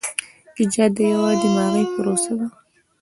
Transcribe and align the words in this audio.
ایجاد 0.59 0.95
یوه 1.11 1.31
دماغي 1.41 1.83
پروسه 1.93 2.33
ده. 2.39 2.47